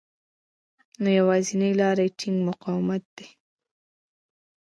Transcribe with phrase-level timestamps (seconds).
[1.01, 3.27] نو يوازېنۍ لاره يې ټينګ مقاومت دی.